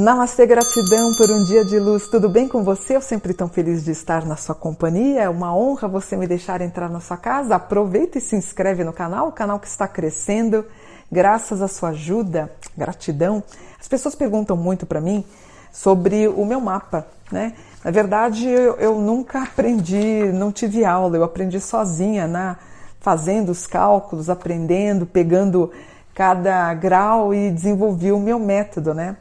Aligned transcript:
Namastê, 0.00 0.46
gratidão 0.46 1.12
por 1.16 1.28
um 1.28 1.42
dia 1.42 1.64
de 1.64 1.76
luz. 1.76 2.06
Tudo 2.06 2.28
bem 2.28 2.46
com 2.46 2.62
você? 2.62 2.94
Eu 2.94 3.00
sempre 3.00 3.34
tão 3.34 3.48
feliz 3.48 3.84
de 3.84 3.90
estar 3.90 4.24
na 4.24 4.36
sua 4.36 4.54
companhia. 4.54 5.22
É 5.22 5.28
uma 5.28 5.52
honra 5.52 5.88
você 5.88 6.16
me 6.16 6.24
deixar 6.24 6.60
entrar 6.60 6.88
na 6.88 7.00
sua 7.00 7.16
casa. 7.16 7.56
Aproveita 7.56 8.16
e 8.16 8.20
se 8.20 8.36
inscreve 8.36 8.84
no 8.84 8.92
canal, 8.92 9.26
o 9.26 9.32
canal 9.32 9.58
que 9.58 9.66
está 9.66 9.88
crescendo 9.88 10.64
graças 11.10 11.60
à 11.60 11.66
sua 11.66 11.88
ajuda. 11.88 12.48
Gratidão. 12.76 13.42
As 13.80 13.88
pessoas 13.88 14.14
perguntam 14.14 14.56
muito 14.56 14.86
para 14.86 15.00
mim 15.00 15.24
sobre 15.72 16.28
o 16.28 16.44
meu 16.44 16.60
mapa, 16.60 17.04
né? 17.32 17.54
Na 17.84 17.90
verdade, 17.90 18.46
eu, 18.46 18.76
eu, 18.76 19.00
nunca 19.00 19.42
aprendi, 19.50 20.30
não 20.32 20.52
tive 20.52 20.84
aula, 20.84 21.16
eu 21.16 21.24
aprendi 21.24 21.60
sozinha, 21.60 22.28
né? 22.28 22.56
fazendo 23.00 23.50
os 23.50 23.66
cálculos, 23.66 24.30
aprendendo, 24.30 25.04
pegando 25.06 25.72
cada 26.14 26.72
grau 26.74 27.34
e 27.34 27.50
desenvolvi 27.50 28.12
o 28.12 28.20
meu 28.20 28.38
método, 28.38 28.94
né? 28.94 29.16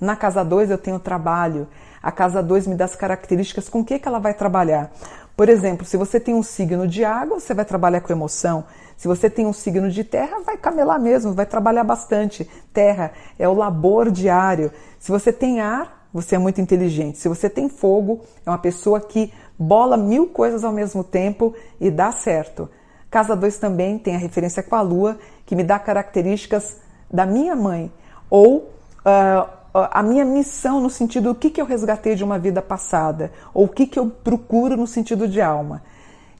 Na 0.00 0.16
casa 0.16 0.44
2 0.44 0.70
eu 0.70 0.78
tenho 0.78 0.98
trabalho. 0.98 1.68
A 2.02 2.10
casa 2.10 2.42
2 2.42 2.66
me 2.66 2.74
dá 2.74 2.86
as 2.86 2.96
características 2.96 3.68
com 3.68 3.84
que, 3.84 3.98
que 3.98 4.08
ela 4.08 4.18
vai 4.18 4.34
trabalhar. 4.34 4.90
Por 5.36 5.48
exemplo, 5.48 5.86
se 5.86 5.96
você 5.96 6.20
tem 6.20 6.34
um 6.34 6.42
signo 6.42 6.86
de 6.86 7.04
água, 7.04 7.40
você 7.40 7.54
vai 7.54 7.64
trabalhar 7.64 8.00
com 8.00 8.12
emoção. 8.12 8.64
Se 8.96 9.08
você 9.08 9.28
tem 9.30 9.46
um 9.46 9.52
signo 9.52 9.90
de 9.90 10.04
terra, 10.04 10.40
vai 10.44 10.56
camelar 10.56 11.00
mesmo, 11.00 11.32
vai 11.32 11.46
trabalhar 11.46 11.84
bastante. 11.84 12.48
Terra 12.72 13.12
é 13.38 13.48
o 13.48 13.54
labor 13.54 14.10
diário. 14.10 14.70
Se 14.98 15.10
você 15.10 15.32
tem 15.32 15.60
ar, 15.60 16.06
você 16.12 16.36
é 16.36 16.38
muito 16.38 16.60
inteligente. 16.60 17.18
Se 17.18 17.28
você 17.28 17.48
tem 17.48 17.68
fogo, 17.68 18.20
é 18.44 18.50
uma 18.50 18.58
pessoa 18.58 19.00
que 19.00 19.32
bola 19.58 19.96
mil 19.96 20.28
coisas 20.28 20.64
ao 20.64 20.72
mesmo 20.72 21.02
tempo 21.02 21.54
e 21.80 21.90
dá 21.90 22.12
certo. 22.12 22.68
Casa 23.10 23.34
2 23.34 23.58
também 23.58 23.98
tem 23.98 24.14
a 24.14 24.18
referência 24.18 24.62
com 24.62 24.76
a 24.76 24.80
lua, 24.80 25.18
que 25.46 25.56
me 25.56 25.64
dá 25.64 25.78
características 25.78 26.76
da 27.10 27.26
minha 27.26 27.56
mãe. 27.56 27.92
Ou 28.30 28.58
uh, 28.58 29.61
a 29.74 30.02
minha 30.02 30.24
missão 30.24 30.80
no 30.80 30.90
sentido 30.90 31.32
do 31.32 31.34
que, 31.34 31.50
que 31.50 31.60
eu 31.60 31.64
resgatei 31.64 32.14
de 32.14 32.22
uma 32.22 32.38
vida 32.38 32.60
passada, 32.60 33.32
ou 33.54 33.64
o 33.64 33.68
que, 33.68 33.86
que 33.86 33.98
eu 33.98 34.10
procuro 34.10 34.76
no 34.76 34.86
sentido 34.86 35.26
de 35.26 35.40
alma. 35.40 35.82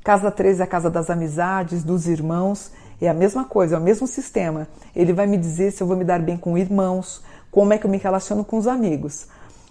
Casa 0.04 0.30
3 0.30 0.60
é 0.60 0.64
a 0.64 0.66
casa 0.66 0.90
das 0.90 1.08
amizades, 1.08 1.82
dos 1.82 2.06
irmãos, 2.08 2.72
é 3.00 3.08
a 3.08 3.14
mesma 3.14 3.44
coisa, 3.44 3.76
é 3.76 3.78
o 3.78 3.82
mesmo 3.82 4.06
sistema. 4.06 4.68
Ele 4.94 5.12
vai 5.12 5.26
me 5.26 5.36
dizer 5.36 5.70
se 5.70 5.82
eu 5.82 5.86
vou 5.86 5.96
me 5.96 6.04
dar 6.04 6.20
bem 6.20 6.36
com 6.36 6.58
irmãos, 6.58 7.22
como 7.50 7.72
é 7.72 7.78
que 7.78 7.86
eu 7.86 7.90
me 7.90 7.98
relaciono 7.98 8.44
com 8.44 8.58
os 8.58 8.66
amigos. 8.66 9.26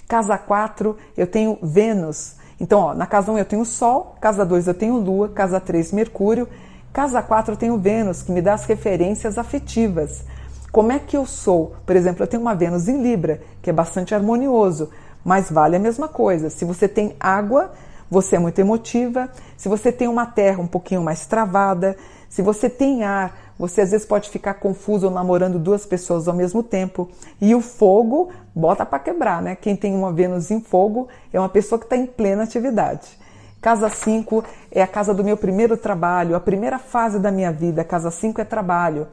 Casa 0.07 0.37
4, 0.37 0.97
eu 1.15 1.27
tenho 1.27 1.57
Vênus. 1.61 2.35
Então, 2.59 2.79
ó, 2.79 2.93
na 2.93 3.05
casa 3.05 3.31
1 3.31 3.37
eu 3.37 3.45
tenho 3.45 3.65
Sol, 3.65 4.15
casa 4.19 4.45
2 4.45 4.67
eu 4.67 4.73
tenho 4.73 4.97
Lua, 4.97 5.29
casa 5.29 5.59
3 5.59 5.91
Mercúrio, 5.91 6.47
casa 6.91 7.21
4 7.21 7.53
eu 7.53 7.57
tenho 7.57 7.77
Vênus, 7.77 8.21
que 8.21 8.31
me 8.31 8.41
dá 8.41 8.53
as 8.53 8.65
referências 8.65 9.37
afetivas. 9.37 10.23
Como 10.71 10.91
é 10.91 10.99
que 10.99 11.17
eu 11.17 11.25
sou? 11.25 11.75
Por 11.85 11.97
exemplo, 11.97 12.23
eu 12.23 12.27
tenho 12.27 12.41
uma 12.41 12.55
Vênus 12.55 12.87
em 12.87 13.01
Libra, 13.01 13.41
que 13.61 13.69
é 13.69 13.73
bastante 13.73 14.15
harmonioso, 14.15 14.89
mas 15.23 15.51
vale 15.51 15.75
a 15.75 15.79
mesma 15.79 16.07
coisa. 16.07 16.49
Se 16.49 16.63
você 16.63 16.87
tem 16.87 17.13
água, 17.19 17.71
você 18.09 18.37
é 18.37 18.39
muito 18.39 18.59
emotiva. 18.59 19.29
Se 19.57 19.67
você 19.67 19.91
tem 19.91 20.07
uma 20.07 20.25
terra 20.25 20.61
um 20.61 20.67
pouquinho 20.67 21.01
mais 21.01 21.25
travada, 21.25 21.97
se 22.29 22.41
você 22.41 22.69
tem 22.69 23.03
ar, 23.03 23.53
você 23.59 23.81
às 23.81 23.91
vezes 23.91 24.07
pode 24.07 24.29
ficar 24.29 24.55
confuso 24.55 25.09
namorando 25.09 25.59
duas 25.59 25.85
pessoas 25.85 26.29
ao 26.29 26.33
mesmo 26.33 26.63
tempo. 26.63 27.09
E 27.41 27.53
o 27.53 27.59
fogo 27.59 28.29
bota 28.55 28.85
para 28.85 28.99
quebrar, 28.99 29.41
né? 29.41 29.55
Quem 29.55 29.75
tem 29.75 29.93
uma 29.93 30.13
Vênus 30.13 30.51
em 30.51 30.61
fogo 30.61 31.09
é 31.33 31.39
uma 31.39 31.49
pessoa 31.49 31.77
que 31.77 31.85
está 31.85 31.97
em 31.97 32.05
plena 32.05 32.43
atividade. 32.43 33.19
Casa 33.61 33.89
5 33.89 34.43
é 34.71 34.81
a 34.81 34.87
casa 34.87 35.13
do 35.13 35.23
meu 35.23 35.37
primeiro 35.37 35.77
trabalho, 35.77 36.35
a 36.35 36.39
primeira 36.39 36.79
fase 36.79 37.19
da 37.19 37.29
minha 37.29 37.51
vida. 37.51 37.83
Casa 37.83 38.09
5 38.09 38.41
é 38.41 38.45
trabalho. 38.45 39.07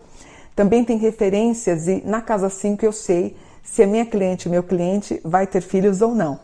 Também 0.59 0.83
tem 0.85 0.99
referências 0.99 1.87
e 1.87 2.03
na 2.05 2.21
casa 2.21 2.51
5 2.51 2.85
eu 2.85 2.91
sei 2.91 3.37
se 3.63 3.81
a 3.85 3.87
minha 3.87 4.05
cliente, 4.05 4.49
meu 4.49 4.65
cliente, 4.65 5.21
vai 5.25 5.47
ter 5.47 5.61
filhos 5.61 6.03
ou 6.03 6.17
não. 6.17 6.41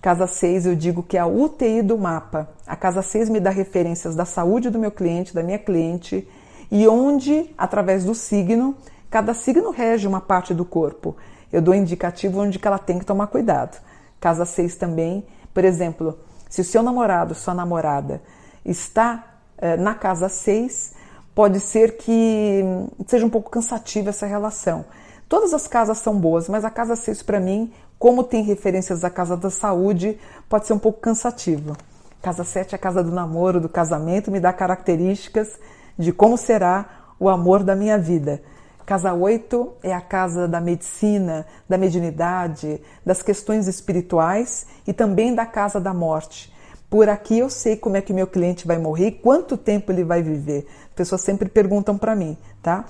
Casa 0.00 0.26
6 0.26 0.64
eu 0.64 0.74
digo 0.74 1.02
que 1.02 1.18
é 1.18 1.20
a 1.20 1.26
UTI 1.26 1.82
do 1.82 1.98
mapa. 1.98 2.48
A 2.66 2.74
casa 2.74 3.02
6 3.02 3.28
me 3.28 3.38
dá 3.38 3.50
referências 3.50 4.16
da 4.16 4.24
saúde 4.24 4.70
do 4.70 4.78
meu 4.78 4.90
cliente, 4.90 5.34
da 5.34 5.42
minha 5.42 5.58
cliente, 5.58 6.26
e 6.70 6.88
onde, 6.88 7.50
através 7.58 8.02
do 8.02 8.14
signo, 8.14 8.74
cada 9.10 9.34
signo 9.34 9.70
rege 9.70 10.08
uma 10.08 10.22
parte 10.22 10.54
do 10.54 10.64
corpo. 10.64 11.14
Eu 11.52 11.60
dou 11.60 11.74
indicativo 11.74 12.40
onde 12.40 12.58
que 12.58 12.66
ela 12.66 12.78
tem 12.78 12.98
que 12.98 13.04
tomar 13.04 13.26
cuidado. 13.26 13.78
Casa 14.18 14.46
6 14.46 14.74
também, 14.76 15.22
por 15.52 15.66
exemplo, 15.66 16.18
se 16.48 16.62
o 16.62 16.64
seu 16.64 16.82
namorado, 16.82 17.34
sua 17.34 17.52
namorada 17.52 18.22
está 18.64 19.22
eh, 19.58 19.76
na 19.76 19.94
casa 19.94 20.30
6, 20.30 20.94
pode 21.34 21.60
ser 21.60 21.96
que 21.96 22.62
seja 23.06 23.26
um 23.26 23.30
pouco 23.30 23.50
cansativa 23.50 24.10
essa 24.10 24.26
relação. 24.26 24.84
Todas 25.28 25.52
as 25.52 25.66
casas 25.66 25.98
são 25.98 26.18
boas, 26.18 26.48
mas 26.48 26.64
a 26.64 26.70
casa 26.70 26.94
6 26.94 27.22
para 27.22 27.40
mim, 27.40 27.72
como 27.98 28.22
tem 28.22 28.42
referências 28.42 29.04
à 29.04 29.10
casa 29.10 29.36
da 29.36 29.50
saúde, 29.50 30.18
pode 30.48 30.66
ser 30.66 30.74
um 30.74 30.78
pouco 30.78 31.00
cansativo. 31.00 31.76
Casa 32.22 32.44
7 32.44 32.74
é 32.74 32.76
a 32.76 32.78
casa 32.78 33.02
do 33.02 33.10
namoro, 33.10 33.60
do 33.60 33.68
casamento, 33.68 34.30
me 34.30 34.40
dá 34.40 34.52
características 34.52 35.58
de 35.98 36.12
como 36.12 36.36
será 36.36 37.14
o 37.18 37.28
amor 37.28 37.62
da 37.62 37.74
minha 37.74 37.98
vida. 37.98 38.42
Casa 38.86 39.12
8 39.14 39.72
é 39.82 39.94
a 39.94 40.00
casa 40.00 40.46
da 40.46 40.60
medicina, 40.60 41.46
da 41.68 41.78
mediunidade, 41.78 42.80
das 43.04 43.22
questões 43.22 43.66
espirituais 43.66 44.66
e 44.86 44.92
também 44.92 45.34
da 45.34 45.46
casa 45.46 45.80
da 45.80 45.94
morte. 45.94 46.53
Por 46.94 47.08
aqui 47.08 47.40
eu 47.40 47.50
sei 47.50 47.76
como 47.76 47.96
é 47.96 48.00
que 48.00 48.12
meu 48.12 48.24
cliente 48.24 48.68
vai 48.68 48.78
morrer, 48.78 49.18
quanto 49.20 49.56
tempo 49.56 49.90
ele 49.90 50.04
vai 50.04 50.22
viver. 50.22 50.64
As 50.90 50.94
pessoas 50.94 51.22
sempre 51.22 51.48
perguntam 51.48 51.98
para 51.98 52.14
mim, 52.14 52.38
tá? 52.62 52.84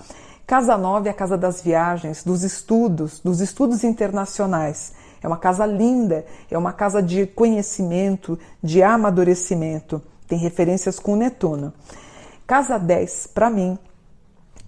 Casa 0.46 0.76
9 0.76 1.08
é 1.08 1.10
a 1.10 1.14
casa 1.14 1.38
das 1.38 1.62
viagens, 1.62 2.22
dos 2.22 2.42
estudos, 2.42 3.18
dos 3.20 3.40
estudos 3.40 3.82
internacionais. 3.82 4.92
É 5.22 5.26
uma 5.26 5.38
casa 5.38 5.64
linda, 5.64 6.26
é 6.50 6.58
uma 6.58 6.70
casa 6.70 7.02
de 7.02 7.26
conhecimento, 7.26 8.38
de 8.62 8.82
amadurecimento. 8.82 10.02
Tem 10.28 10.38
referências 10.38 10.98
com 10.98 11.16
Netuno. 11.16 11.72
Casa 12.46 12.76
10, 12.76 13.28
para 13.28 13.48
mim, 13.48 13.78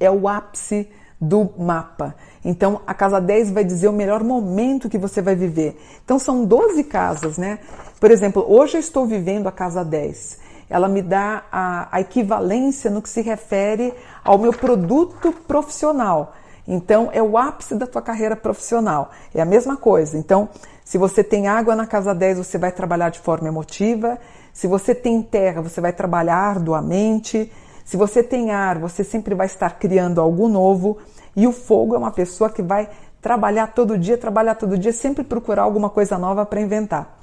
é 0.01 0.11
o 0.11 0.29
ápice 0.29 0.89
do 1.21 1.51
mapa. 1.59 2.15
Então, 2.45 2.81
a 2.87 2.95
casa 2.95 3.21
10 3.21 3.51
vai 3.51 3.65
dizer 3.65 3.89
o 3.89 3.93
melhor 3.93 4.23
momento 4.23 4.89
que 4.89 4.99
você 4.99 5.21
vai 5.21 5.35
viver. 5.35 5.77
Então, 6.05 6.19
são 6.19 6.45
12 6.45 6.85
casas, 6.85 7.39
né? 7.39 7.59
Por 7.99 8.11
exemplo, 8.11 8.45
hoje 8.47 8.77
eu 8.77 8.81
estou 8.81 9.07
vivendo 9.07 9.47
a 9.47 9.53
casa 9.53 9.85
10. 9.85 10.39
Ela 10.69 10.89
me 10.89 11.01
dá 11.01 11.45
a, 11.51 11.89
a 11.91 12.01
equivalência 12.01 12.91
no 12.91 13.01
que 13.01 13.09
se 13.09 13.23
refere 13.23 13.95
ao 14.25 14.39
meu 14.39 14.53
produto 14.53 15.33
profissional. 15.47 16.35
Então, 16.69 17.09
é 17.13 17.23
o 17.23 17.39
ápice 17.39 17.75
da 17.75 17.87
tua 17.87 18.03
carreira 18.03 18.37
profissional. 18.37 19.11
É 19.35 19.41
a 19.41 19.47
mesma 19.47 19.77
coisa. 19.77 20.19
Então, 20.19 20.49
se 20.85 20.99
você 20.99 21.25
tem 21.25 21.49
água 21.49 21.75
na 21.75 21.87
casa 21.87 22.15
10, 22.15 22.39
você 22.39 22.59
vai 22.59 22.73
trabalhar 22.73 23.11
de 23.11 23.19
forma 23.19 23.49
emotiva. 23.49 24.19
Se 24.53 24.67
você 24.67 24.95
tem 24.95 25.23
terra, 25.23 25.63
você 25.63 25.81
vai 25.81 25.93
trabalhar 25.93 26.37
arduamente. 26.37 27.51
Se 27.87 27.97
você 27.97 28.21
tem 28.21 28.51
ar, 28.51 28.81
você 28.81 29.05
sempre 29.05 29.33
vai 29.33 29.47
estar 29.47 29.79
criando 29.79 30.21
algo 30.21 30.49
novo. 30.49 30.99
E 31.37 31.47
o 31.47 31.53
fogo 31.53 31.95
é 31.95 31.99
uma 31.99 32.11
pessoa 32.11 32.51
que 32.51 32.61
vai 32.61 32.91
trabalhar 33.23 33.69
todo 33.69 33.97
dia, 33.97 34.19
trabalhar 34.19 34.57
todo 34.57 34.77
dia, 34.77 34.93
sempre 34.93 35.23
procurar 35.23 35.63
alguma 35.63 35.89
coisa 35.89 36.19
nova 36.19 36.45
para 36.45 36.61
inventar. 36.61 37.17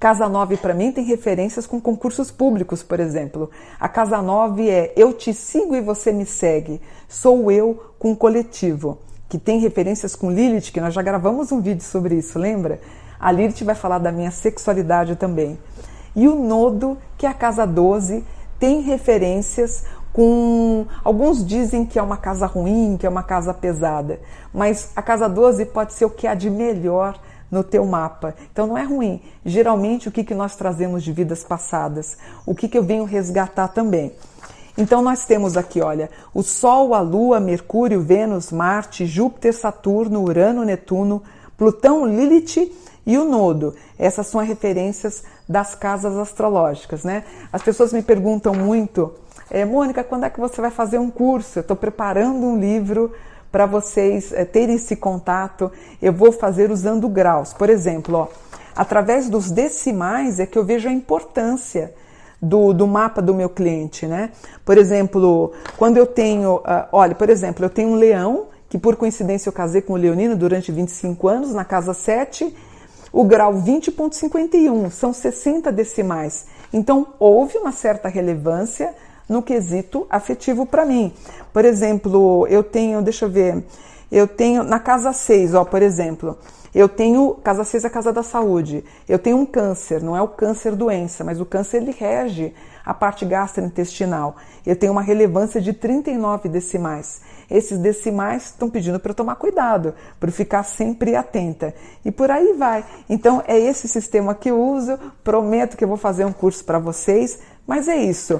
Casa 0.00 0.28
9 0.28 0.56
para 0.56 0.74
mim 0.74 0.90
tem 0.90 1.04
referências 1.04 1.68
com 1.68 1.80
concursos 1.80 2.32
públicos, 2.32 2.82
por 2.82 2.98
exemplo. 2.98 3.48
A 3.78 3.88
Casa 3.88 4.20
9 4.20 4.68
é 4.68 4.92
eu 4.96 5.12
te 5.12 5.32
sigo 5.32 5.76
e 5.76 5.80
você 5.80 6.10
me 6.10 6.26
segue. 6.26 6.80
Sou 7.08 7.48
eu 7.52 7.92
com 7.96 8.14
coletivo, 8.14 8.98
que 9.28 9.38
tem 9.38 9.60
referências 9.60 10.16
com 10.16 10.32
Lilith, 10.32 10.72
que 10.72 10.80
nós 10.80 10.94
já 10.94 11.00
gravamos 11.00 11.52
um 11.52 11.60
vídeo 11.60 11.84
sobre 11.84 12.16
isso, 12.16 12.40
lembra? 12.40 12.80
A 13.20 13.30
Lilith 13.30 13.62
vai 13.64 13.76
falar 13.76 13.98
da 13.98 14.10
minha 14.10 14.32
sexualidade 14.32 15.14
também. 15.14 15.56
E 16.14 16.26
o 16.26 16.34
Nodo, 16.34 16.98
que 17.16 17.24
é 17.24 17.28
a 17.28 17.34
Casa 17.34 17.64
12, 17.64 18.24
tem 18.58 18.80
referências 18.80 19.84
com 20.12 20.86
alguns 21.04 21.46
dizem 21.46 21.84
que 21.84 21.98
é 21.98 22.02
uma 22.02 22.16
casa 22.16 22.46
ruim, 22.46 22.96
que 22.98 23.06
é 23.06 23.08
uma 23.08 23.22
casa 23.22 23.52
pesada, 23.52 24.18
mas 24.52 24.90
a 24.96 25.02
casa 25.02 25.28
12 25.28 25.66
pode 25.66 25.92
ser 25.92 26.06
o 26.06 26.10
que 26.10 26.26
há 26.26 26.34
de 26.34 26.48
melhor 26.48 27.20
no 27.50 27.62
teu 27.62 27.84
mapa. 27.84 28.34
Então 28.50 28.66
não 28.66 28.78
é 28.78 28.82
ruim. 28.82 29.20
Geralmente 29.44 30.08
o 30.08 30.12
que, 30.12 30.24
que 30.24 30.34
nós 30.34 30.56
trazemos 30.56 31.02
de 31.02 31.12
vidas 31.12 31.44
passadas, 31.44 32.16
o 32.46 32.54
que, 32.54 32.66
que 32.66 32.78
eu 32.78 32.82
venho 32.82 33.04
resgatar 33.04 33.68
também. 33.68 34.12
Então 34.78 35.00
nós 35.02 35.24
temos 35.24 35.56
aqui, 35.56 35.80
olha, 35.80 36.10
o 36.34 36.42
Sol, 36.42 36.94
a 36.94 37.00
Lua, 37.00 37.40
Mercúrio, 37.40 38.00
Vênus, 38.00 38.52
Marte, 38.52 39.06
Júpiter, 39.06 39.54
Saturno, 39.54 40.22
Urano, 40.22 40.64
Netuno, 40.64 41.22
Plutão, 41.56 42.06
Lilith 42.06 42.72
e 43.06 43.16
o 43.16 43.24
Nodo. 43.24 43.74
Essas 43.98 44.26
são 44.26 44.40
as 44.40 44.48
referências 44.48 45.22
das 45.48 45.74
casas 45.74 46.16
astrológicas, 46.18 47.04
né? 47.04 47.24
As 47.52 47.62
pessoas 47.62 47.92
me 47.92 48.02
perguntam 48.02 48.52
muito 48.52 49.14
é, 49.50 49.64
Mônica, 49.64 50.02
quando 50.02 50.24
é 50.24 50.30
que 50.30 50.40
você 50.40 50.60
vai 50.60 50.70
fazer 50.70 50.98
um 50.98 51.10
curso? 51.10 51.58
Eu 51.58 51.60
estou 51.60 51.76
preparando 51.76 52.44
um 52.44 52.58
livro 52.58 53.12
para 53.52 53.64
vocês 53.64 54.32
é, 54.32 54.44
terem 54.44 54.74
esse 54.74 54.96
contato. 54.96 55.70
Eu 56.02 56.12
vou 56.12 56.32
fazer 56.32 56.70
usando 56.70 57.08
graus. 57.08 57.52
Por 57.52 57.70
exemplo, 57.70 58.16
ó, 58.16 58.28
através 58.74 59.28
dos 59.28 59.50
decimais 59.50 60.40
é 60.40 60.46
que 60.46 60.58
eu 60.58 60.64
vejo 60.64 60.88
a 60.88 60.92
importância 60.92 61.94
do, 62.42 62.72
do 62.72 62.88
mapa 62.88 63.22
do 63.22 63.32
meu 63.34 63.48
cliente, 63.48 64.04
né? 64.04 64.30
Por 64.64 64.76
exemplo, 64.76 65.52
quando 65.76 65.96
eu 65.96 66.06
tenho, 66.06 66.56
uh, 66.56 66.88
olha, 66.92 67.14
por 67.14 67.30
exemplo, 67.30 67.64
eu 67.64 67.70
tenho 67.70 67.90
um 67.90 67.94
leão, 67.94 68.48
que 68.68 68.76
por 68.76 68.96
coincidência 68.96 69.48
eu 69.48 69.52
casei 69.52 69.80
com 69.80 69.92
o 69.92 69.96
leonino 69.96 70.34
durante 70.34 70.72
25 70.72 71.28
anos, 71.28 71.54
na 71.54 71.64
casa 71.64 71.94
7, 71.94 72.52
o 73.16 73.24
grau 73.24 73.54
20.51, 73.54 74.90
são 74.90 75.10
60 75.10 75.72
decimais. 75.72 76.44
Então, 76.70 77.14
houve 77.18 77.56
uma 77.56 77.72
certa 77.72 78.10
relevância 78.10 78.94
no 79.26 79.42
quesito 79.42 80.06
afetivo 80.10 80.66
para 80.66 80.84
mim. 80.84 81.14
Por 81.50 81.64
exemplo, 81.64 82.46
eu 82.48 82.62
tenho, 82.62 83.00
deixa 83.00 83.24
eu 83.24 83.30
ver, 83.30 83.64
eu 84.12 84.28
tenho 84.28 84.62
na 84.62 84.78
casa 84.78 85.14
6, 85.14 85.54
ó, 85.54 85.64
por 85.64 85.80
exemplo, 85.80 86.36
eu 86.74 86.90
tenho, 86.90 87.32
casa 87.42 87.64
6 87.64 87.84
é 87.84 87.86
a 87.86 87.90
casa 87.90 88.12
da 88.12 88.22
saúde. 88.22 88.84
Eu 89.08 89.18
tenho 89.18 89.38
um 89.38 89.46
câncer, 89.46 90.02
não 90.02 90.14
é 90.14 90.20
o 90.20 90.28
câncer 90.28 90.76
doença, 90.76 91.24
mas 91.24 91.40
o 91.40 91.46
câncer 91.46 91.78
ele 91.78 91.92
rege 91.92 92.52
a 92.86 92.94
parte 92.94 93.26
gastrointestinal. 93.26 94.36
Eu 94.64 94.76
tenho 94.76 94.92
uma 94.92 95.02
relevância 95.02 95.60
de 95.60 95.72
39 95.72 96.48
decimais. 96.48 97.20
Esses 97.50 97.78
decimais 97.78 98.46
estão 98.46 98.70
pedindo 98.70 99.00
para 99.00 99.10
eu 99.10 99.14
tomar 99.14 99.34
cuidado, 99.34 99.92
para 100.20 100.30
ficar 100.30 100.62
sempre 100.62 101.16
atenta. 101.16 101.74
E 102.04 102.12
por 102.12 102.30
aí 102.30 102.52
vai. 102.52 102.84
Então 103.08 103.42
é 103.48 103.58
esse 103.58 103.88
sistema 103.88 104.34
que 104.36 104.50
eu 104.50 104.60
uso. 104.60 104.96
Prometo 105.24 105.76
que 105.76 105.82
eu 105.82 105.88
vou 105.88 105.96
fazer 105.96 106.24
um 106.24 106.32
curso 106.32 106.64
para 106.64 106.78
vocês, 106.78 107.40
mas 107.66 107.88
é 107.88 107.96
isso. 107.96 108.38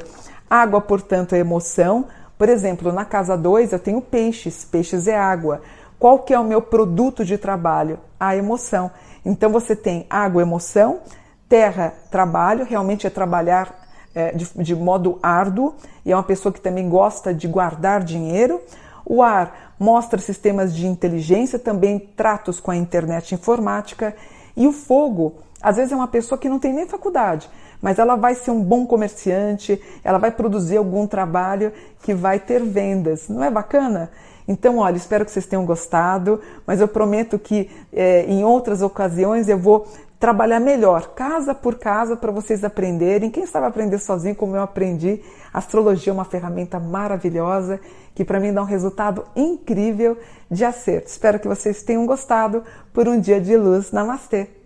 Água, 0.49 0.81
portanto, 0.81 1.35
é 1.35 1.39
emoção. 1.39 2.07
Por 2.39 2.49
exemplo, 2.49 2.93
na 2.93 3.05
casa 3.05 3.37
2 3.37 3.73
eu 3.73 3.79
tenho 3.81 4.01
peixes, 4.01 4.65
peixes 4.65 5.09
é 5.09 5.17
água. 5.17 5.61
Qual 5.99 6.21
que 6.21 6.33
é 6.33 6.39
o 6.39 6.45
meu 6.45 6.63
produto 6.63 7.25
de 7.25 7.37
trabalho? 7.37 7.99
A 8.21 8.37
emoção. 8.37 8.91
Então 9.25 9.51
você 9.51 9.75
tem 9.75 10.07
água, 10.09 10.43
emoção, 10.43 11.01
terra, 11.49 11.95
trabalho, 12.11 12.65
realmente 12.65 13.07
é 13.07 13.11
trabalhar 13.11 13.86
é, 14.17 14.33
de, 14.33 14.49
de 14.57 14.75
modo 14.75 15.19
árduo 15.23 15.75
e 16.03 16.11
é 16.11 16.17
uma 16.17 16.23
pessoa 16.23 16.51
que 16.51 16.61
também 16.61 16.89
gosta 16.89 17.35
de 17.35 17.47
guardar 17.47 18.03
dinheiro. 18.03 18.63
O 19.05 19.23
ar 19.23 19.75
mostra 19.79 20.19
sistemas 20.19 20.75
de 20.75 20.87
inteligência, 20.87 21.59
também 21.59 21.99
tratos 21.99 22.59
com 22.59 22.71
a 22.71 22.77
internet 22.77 23.35
informática. 23.35 24.17
E 24.57 24.67
o 24.67 24.73
fogo, 24.73 25.35
às 25.61 25.77
vezes 25.77 25.93
é 25.93 25.97
uma 25.97 26.09
pessoa 26.09 26.39
que 26.39 26.49
não 26.49 26.59
tem 26.59 26.73
nem 26.73 26.89
faculdade, 26.89 27.49
mas 27.81 27.99
ela 27.99 28.17
vai 28.17 28.35
ser 28.35 28.51
um 28.51 28.63
bom 28.63 28.87
comerciante, 28.87 29.81
ela 30.03 30.17
vai 30.17 30.31
produzir 30.31 30.79
algum 30.79 31.07
trabalho 31.07 31.71
que 32.03 32.15
vai 32.15 32.41
ter 32.41 32.63
vendas. 32.65 33.29
Não 33.29 33.45
é 33.45 33.51
bacana? 33.51 34.11
Então, 34.49 34.79
olha, 34.79 34.97
espero 34.97 35.25
que 35.25 35.31
vocês 35.31 35.45
tenham 35.45 35.67
gostado, 35.67 36.41
mas 36.67 36.81
eu 36.81 36.89
prometo 36.89 37.39
que 37.39 37.69
é, 37.93 38.25
em 38.27 38.45
outras 38.45 38.81
ocasiões 38.81 39.49
eu 39.49 39.59
vou 39.59 39.87
trabalhar 40.19 40.61
melhor, 40.61 41.15
casa 41.15 41.55
por 41.55 41.77
casa, 41.77 42.17
para 42.17 42.33
vocês 42.33 42.65
aprenderem. 42.65 43.31
Quem 43.31 43.47
sabe 43.47 43.67
aprender 43.67 43.99
sozinho, 43.99 44.35
como 44.35 44.57
eu 44.57 44.63
aprendi, 44.63 45.23
astrologia 45.53 46.11
é 46.11 46.15
uma 46.15 46.25
ferramenta 46.25 46.81
maravilhosa 46.81 47.81
que 48.15 48.25
para 48.25 48.41
mim 48.41 48.53
dá 48.53 48.63
um 48.63 48.67
resultado 48.67 49.25
incrível 49.37 50.17
de 50.51 50.65
acerto. 50.65 51.09
Espero 51.09 51.39
que 51.39 51.47
vocês 51.47 51.83
tenham 51.83 52.07
gostado 52.07 52.65
por 52.93 53.07
um 53.07 53.21
dia 53.21 53.41
de 53.41 53.57
luz. 53.57 53.93
Namastê! 53.93 54.66